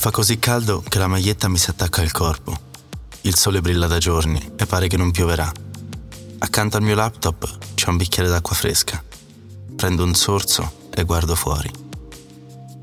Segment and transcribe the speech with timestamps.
[0.00, 2.56] Fa così caldo che la maglietta mi si attacca al corpo.
[3.22, 5.52] Il sole brilla da giorni e pare che non pioverà.
[6.38, 9.02] Accanto al mio laptop c'è un bicchiere d'acqua fresca.
[9.76, 11.68] Prendo un sorso e guardo fuori.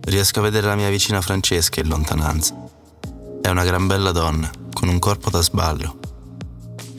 [0.01, 2.53] Riesco a vedere la mia vicina Francesca in lontananza.
[3.41, 5.97] È una gran bella donna, con un corpo da sballo.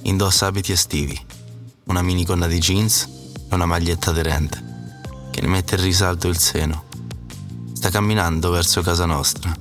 [0.03, 1.25] Indossa abiti estivi,
[1.85, 3.09] una minigonna di jeans
[3.51, 4.65] e una maglietta aderente,
[5.31, 6.86] che ne mette in risalto il seno.
[7.77, 9.55] Sta camminando verso casa nostra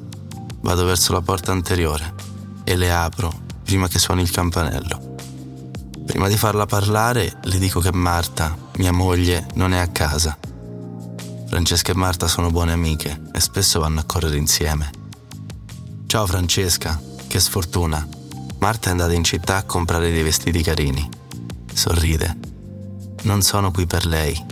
[0.65, 2.15] Vado verso la porta anteriore
[2.63, 3.31] e le apro
[3.63, 5.15] prima che suoni il campanello.
[6.07, 10.35] Prima di farla parlare le dico che Marta, mia moglie, non è a casa.
[11.47, 14.89] Francesca e Marta sono buone amiche e spesso vanno a correre insieme.
[16.07, 18.07] Ciao Francesca, che sfortuna.
[18.57, 21.07] Marta è andata in città a comprare dei vestiti carini.
[21.71, 22.37] Sorride.
[23.21, 24.44] Non sono qui per lei.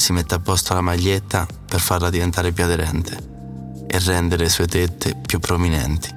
[0.00, 4.66] Si mette a posto la maglietta per farla diventare più aderente e rendere le sue
[4.66, 6.08] tette più prominenti.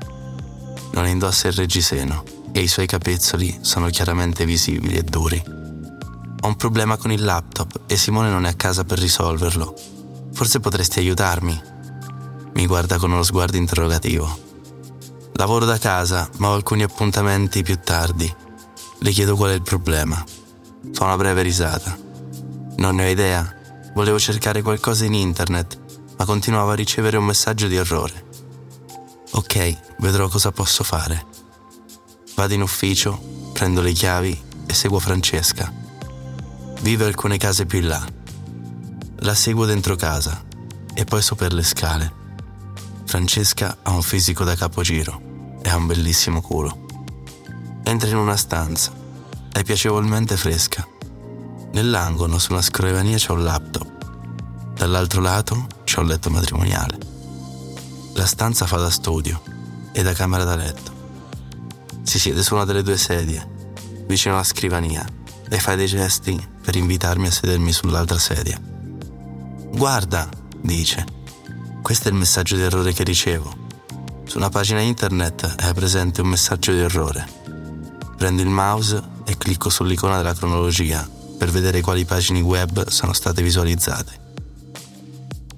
[0.93, 5.43] Non indossa il reggiseno e i suoi capezzoli sono chiaramente visibili e duri.
[5.45, 9.75] Ho un problema con il laptop e Simone non è a casa per risolverlo.
[10.31, 11.61] Forse potresti aiutarmi?
[12.53, 14.39] Mi guarda con uno sguardo interrogativo.
[15.33, 18.33] Lavoro da casa, ma ho alcuni appuntamenti più tardi.
[18.99, 20.23] Le chiedo qual è il problema.
[20.93, 21.97] Fa una breve risata.
[22.77, 23.57] Non ne ho idea.
[23.93, 25.83] Volevo cercare qualcosa in internet
[26.17, 28.31] ma continuavo a ricevere un messaggio di errore.
[29.31, 31.25] Ok, vedrò cosa posso fare.
[32.35, 33.19] Vado in ufficio,
[33.51, 35.71] prendo le chiavi e seguo Francesca.
[36.81, 38.05] Vive alcune case più in là.
[39.17, 40.43] La seguo dentro casa
[40.93, 42.21] e poi su per le scale.
[43.05, 46.85] Francesca ha un fisico da capogiro e ha un bellissimo culo.
[47.83, 48.91] Entra in una stanza,
[49.51, 50.87] è piacevolmente fresca.
[51.73, 54.73] Nell'angolo, su una scrivania, c'è un laptop.
[54.75, 56.97] Dall'altro lato c'è un letto matrimoniale.
[58.13, 59.41] La stanza fa da studio
[59.91, 60.91] e da camera da letto.
[62.03, 63.49] Si siede su una delle due sedie,
[64.05, 65.03] vicino alla scrivania,
[65.49, 68.61] e fa dei gesti per invitarmi a sedermi sull'altra sedia.
[69.71, 70.29] Guarda,
[70.61, 71.03] dice,
[71.81, 73.51] questo è il messaggio di errore che ricevo.
[74.25, 77.27] Su una pagina internet è presente un messaggio di errore.
[78.15, 83.41] Prendo il mouse e clicco sull'icona della cronologia per vedere quali pagine web sono state
[83.43, 84.17] visualizzate.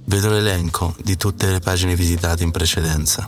[0.05, 3.23] Vedo l'elenco di tutte le pagine visitate in precedenza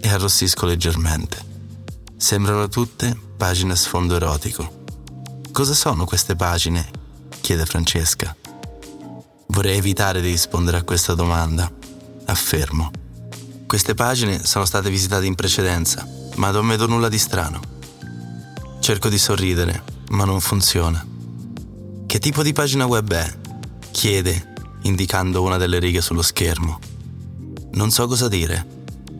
[0.00, 1.36] e arrossisco leggermente.
[2.16, 4.84] Sembrano tutte pagine a sfondo erotico.
[5.52, 6.88] Cosa sono queste pagine?
[7.42, 8.34] chiede Francesca.
[9.48, 11.70] Vorrei evitare di rispondere a questa domanda.
[12.24, 12.90] Affermo.
[13.66, 17.60] Queste pagine sono state visitate in precedenza, ma non vedo nulla di strano.
[18.80, 21.09] Cerco di sorridere, ma non funziona.
[22.10, 23.36] Che tipo di pagina web è?
[23.92, 26.80] chiede indicando una delle righe sullo schermo.
[27.74, 28.66] Non so cosa dire.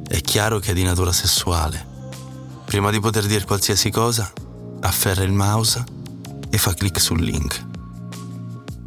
[0.08, 1.86] È chiaro che è di natura sessuale.
[2.64, 4.32] Prima di poter dire qualsiasi cosa,
[4.80, 5.84] afferra il mouse
[6.50, 7.64] e fa clic sul link.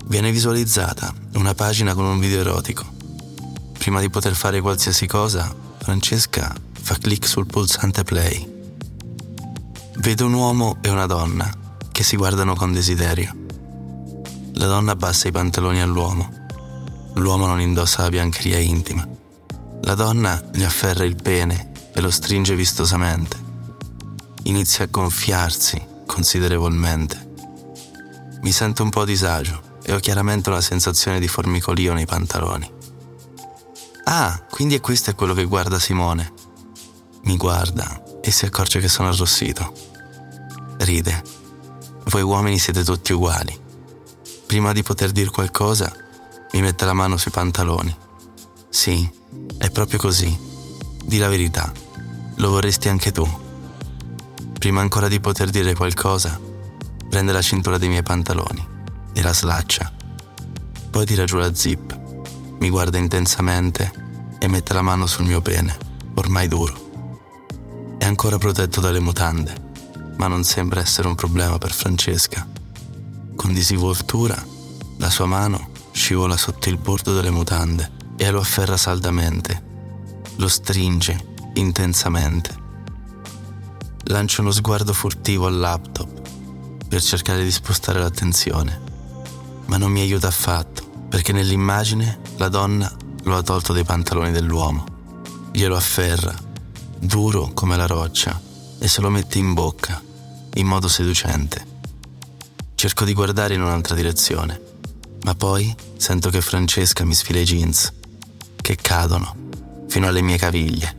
[0.08, 2.84] Viene visualizzata una pagina con un video erotico.
[3.72, 8.66] Prima di poter fare qualsiasi cosa, Francesca fa clic sul pulsante play.
[10.00, 11.50] Vedo un uomo e una donna
[11.90, 13.43] che si guardano con desiderio.
[14.53, 16.41] La donna abbassa i pantaloni all'uomo
[17.16, 19.08] L'uomo non indossa la biancheria intima.
[19.84, 23.38] La donna gli afferra il pene e lo stringe vistosamente.
[24.44, 27.31] Inizia a gonfiarsi considerevolmente.
[28.42, 32.72] Mi sento un po' a disagio e ho chiaramente una sensazione di formicolio nei pantaloni.
[34.06, 36.34] Ah, quindi è questo è quello che guarda Simone.
[37.25, 39.72] Mi guarda e si accorge che sono arrossito.
[40.80, 41.24] Ride.
[42.06, 43.62] Voi uomini siete tutti uguali.
[44.53, 45.91] Prima di poter dire qualcosa,
[46.52, 47.91] mi mette la mano sui pantaloni.
[48.69, 49.12] Sì,
[49.58, 50.38] è proprio così.
[51.03, 51.72] Di la verità.
[52.36, 53.28] Lo vorresti anche tu.
[54.59, 56.40] Prima ancora di poter dire qualcosa,
[57.09, 58.63] prende la cintura dei miei pantaloni
[59.13, 59.92] e la slaccia.
[60.92, 62.00] Poi tira giù la zip,
[62.59, 63.92] mi guarda intensamente
[64.38, 65.75] e mette la mano sul mio pene,
[66.13, 67.98] ormai duro.
[67.98, 69.72] È ancora protetto dalle mutande,
[70.18, 72.48] ma non sembra essere un problema per Francesca.
[73.36, 74.51] Con disinvoltura,
[75.03, 79.61] la sua mano scivola sotto il bordo delle mutande e lo afferra saldamente.
[80.38, 82.55] Lo stringe intensamente.
[84.05, 86.21] Lancio uno sguardo furtivo al laptop
[86.88, 88.79] per cercare di spostare l'attenzione,
[89.65, 92.89] ma non mi aiuta affatto perché nell'immagine la donna
[93.23, 94.85] lo ha tolto dai pantaloni dell'uomo.
[95.51, 96.33] Glielo afferra,
[96.97, 98.39] duro come la roccia,
[98.79, 100.01] e se lo mette in bocca,
[100.53, 101.71] in modo seducente.
[102.73, 104.71] Cerco di guardare in un'altra direzione,
[105.24, 107.92] ma poi sento che Francesca mi sfila i jeans.
[108.64, 109.36] che cadono
[109.88, 110.96] fino alle mie caviglie.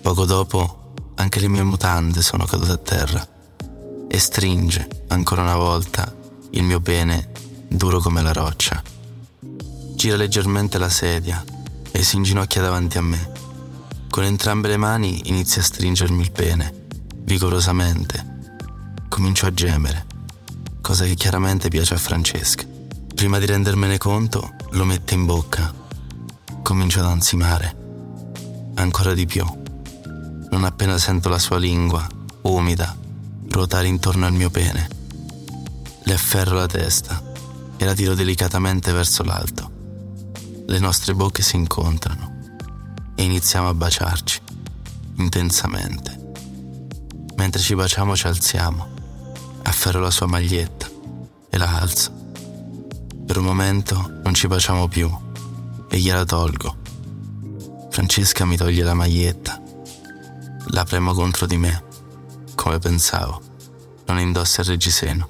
[0.00, 3.28] Poco dopo anche le mie mutande sono cadute a terra
[4.08, 6.14] e stringe ancora una volta
[6.50, 7.30] il mio pene
[7.68, 8.82] duro come la roccia.
[9.94, 11.44] Gira leggermente la sedia
[11.90, 13.32] e si inginocchia davanti a me.
[14.08, 16.86] Con entrambe le mani inizia a stringermi il pene,
[17.24, 18.38] vigorosamente.
[19.08, 20.06] Comincio a gemere,
[20.80, 22.69] cosa che chiaramente piace a Francesca.
[23.20, 25.70] Prima di rendermene conto, lo mette in bocca.
[26.62, 27.76] Comincio ad ansimare.
[28.76, 29.44] Ancora di più.
[30.50, 32.06] Non appena sento la sua lingua,
[32.40, 32.96] umida,
[33.50, 34.88] ruotare intorno al mio pene.
[36.02, 37.22] Le afferro la testa
[37.76, 39.70] e la tiro delicatamente verso l'alto.
[40.66, 42.48] Le nostre bocche si incontrano
[43.16, 44.40] e iniziamo a baciarci
[45.16, 46.32] intensamente.
[47.36, 48.88] Mentre ci baciamo ci alziamo,
[49.64, 50.88] afferro la sua maglietta
[51.50, 52.19] e la alzo.
[53.30, 55.08] Per un momento non ci baciamo più
[55.88, 56.78] e gliela tolgo.
[57.88, 59.62] Francesca mi toglie la maglietta.
[60.70, 61.84] La premo contro di me,
[62.56, 63.40] come pensavo.
[64.06, 65.28] Non indossa il reggiseno.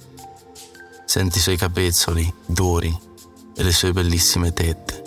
[1.04, 2.98] Senti i suoi capezzoli duri
[3.54, 5.02] e le sue bellissime tette,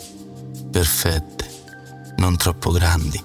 [0.69, 3.19] perfette, non troppo grandi.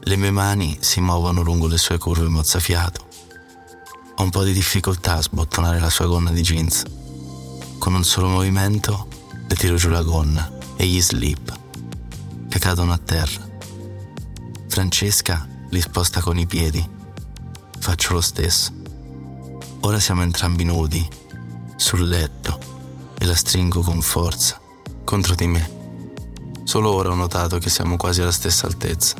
[0.00, 3.06] Le mie mani si muovono lungo le sue curve mozzafiato.
[4.14, 6.84] Ho un po' di difficoltà a sbottonare la sua gonna di jeans
[7.86, 9.06] con un solo movimento
[9.46, 11.56] le tiro giù la gonna e gli slip,
[12.48, 13.48] che cadono a terra.
[14.66, 16.84] Francesca li sposta con i piedi.
[17.78, 18.72] Faccio lo stesso.
[19.82, 21.08] Ora siamo entrambi nudi,
[21.76, 22.58] sul letto,
[23.18, 24.60] e la stringo con forza,
[25.04, 25.70] contro di me.
[26.64, 29.14] Solo ora ho notato che siamo quasi alla stessa altezza.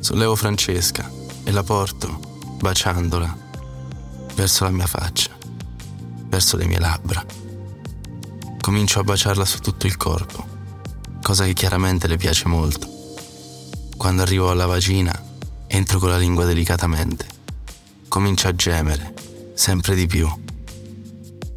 [0.00, 1.08] Sollevo Francesca
[1.44, 2.18] e la porto,
[2.58, 3.38] baciandola,
[4.34, 5.42] verso la mia faccia
[6.34, 7.24] verso le mie labbra.
[8.64, 10.42] Comincio a baciarla su tutto il corpo,
[11.20, 12.88] cosa che chiaramente le piace molto.
[13.94, 15.12] Quando arrivo alla vagina,
[15.66, 17.26] entro con la lingua delicatamente.
[18.08, 19.12] Comincio a gemere,
[19.52, 20.26] sempre di più.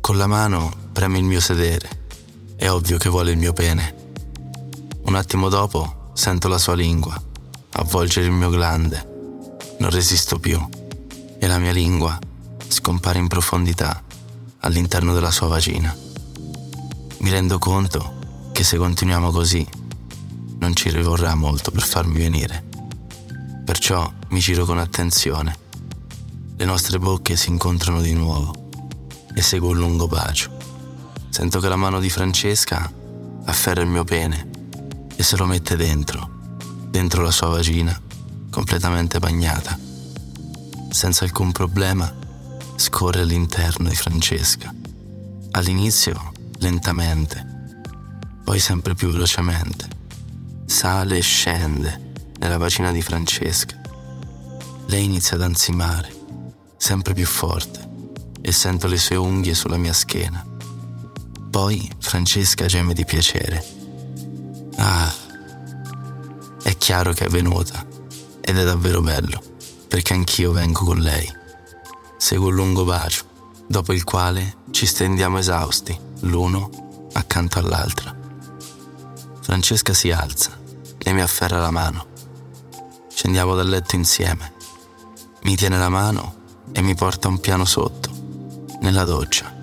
[0.02, 1.88] Con la mano preme il mio sedere.
[2.58, 3.96] È ovvio che vuole il mio pene.
[5.04, 7.18] Un attimo dopo sento la sua lingua
[7.72, 9.78] avvolgere il mio glande.
[9.80, 10.62] Non resisto più
[11.40, 12.20] e la mia lingua
[12.68, 14.04] scompare in profondità
[14.60, 16.07] all'interno della sua vagina.
[17.20, 19.68] Mi rendo conto che se continuiamo così
[20.60, 22.64] non ci rivorrà molto per farmi venire.
[23.66, 25.58] Perciò mi giro con attenzione.
[26.56, 28.54] Le nostre bocche si incontrano di nuovo
[29.34, 30.56] e seguo un lungo bacio.
[31.30, 32.92] Sento che la mano di Francesca
[33.46, 34.50] afferra il mio pene
[35.16, 36.30] e se lo mette dentro,
[36.90, 38.00] dentro la sua vagina,
[38.50, 39.78] completamente bagnata.
[40.90, 42.12] Senza alcun problema
[42.76, 44.74] scorre all'interno di Francesca.
[45.52, 47.46] All'inizio lentamente,
[48.44, 49.88] poi sempre più velocemente.
[50.66, 53.76] Sale e scende nella vagina di Francesca.
[54.88, 56.14] Lei inizia ad ansimare,
[56.78, 57.88] sempre più forte,
[58.42, 60.46] e sento le sue unghie sulla mia schiena.
[61.50, 63.66] Poi Francesca geme di piacere.
[64.78, 65.14] Ah,
[66.64, 67.86] è chiaro che è venuta
[68.42, 69.42] ed è davvero bello,
[69.88, 71.30] perché anch'io vengo con lei.
[72.18, 73.26] Segue un lungo bacio,
[73.68, 78.16] dopo il quale ci stendiamo esausti, l'uno accanto all'altra.
[79.42, 80.58] Francesca si alza
[80.98, 82.06] e mi afferra la mano.
[83.10, 84.54] Scendiamo dal letto insieme.
[85.44, 86.36] Mi tiene la mano
[86.72, 88.10] e mi porta un piano sotto,
[88.82, 89.54] nella doccia.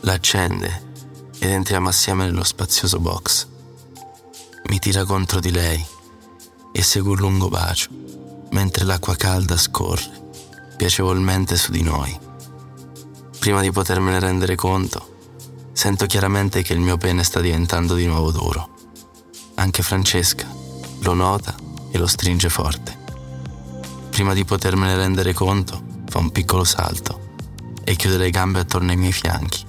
[0.00, 0.92] L'accende
[1.38, 3.46] ed entriamo assieme nello spazioso box.
[4.68, 5.84] Mi tira contro di lei
[6.72, 7.90] e segue un lungo bacio,
[8.50, 10.22] mentre l'acqua calda scorre
[10.76, 12.23] piacevolmente su di noi.
[13.44, 15.16] Prima di potermene rendere conto,
[15.74, 18.70] sento chiaramente che il mio pene sta diventando di nuovo duro.
[19.56, 20.46] Anche Francesca
[21.00, 21.54] lo nota
[21.90, 22.96] e lo stringe forte.
[24.08, 27.34] Prima di potermene rendere conto, fa un piccolo salto
[27.84, 29.62] e chiude le gambe attorno ai miei fianchi.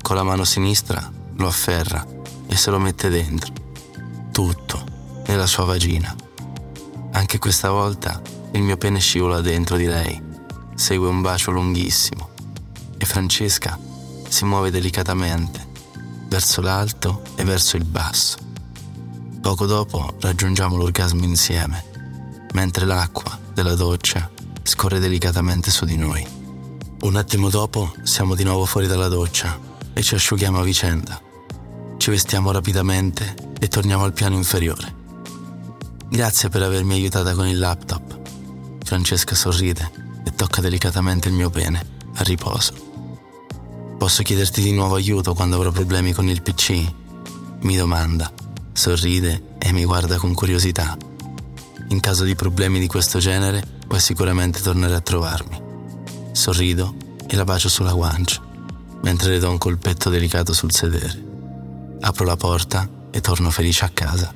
[0.00, 2.06] Con la mano sinistra lo afferra
[2.46, 3.52] e se lo mette dentro.
[4.30, 4.84] Tutto
[5.26, 6.14] nella sua vagina.
[7.14, 10.22] Anche questa volta il mio pene scivola dentro di lei,
[10.76, 12.34] segue un bacio lunghissimo
[12.98, 13.78] e Francesca
[14.28, 15.66] si muove delicatamente
[16.28, 18.36] verso l'alto e verso il basso.
[19.40, 21.84] Poco dopo raggiungiamo l'orgasmo insieme,
[22.52, 24.28] mentre l'acqua della doccia
[24.62, 26.26] scorre delicatamente su di noi.
[27.02, 29.58] Un attimo dopo siamo di nuovo fuori dalla doccia
[29.92, 31.20] e ci asciughiamo a vicenda.
[31.96, 34.94] Ci vestiamo rapidamente e torniamo al piano inferiore.
[36.08, 38.18] Grazie per avermi aiutata con il laptop.
[38.82, 39.90] Francesca sorride
[40.24, 41.84] e tocca delicatamente il mio pene,
[42.14, 42.85] a riposo.
[44.06, 46.80] Posso chiederti di nuovo aiuto quando avrò problemi con il PC?
[47.62, 48.32] Mi domanda,
[48.72, 50.96] sorride e mi guarda con curiosità.
[51.88, 55.60] In caso di problemi di questo genere, puoi sicuramente tornare a trovarmi.
[56.30, 56.94] Sorrido
[57.26, 58.40] e la bacio sulla guancia,
[59.02, 61.24] mentre le do un colpetto delicato sul sedere.
[62.02, 64.32] Apro la porta e torno felice a casa.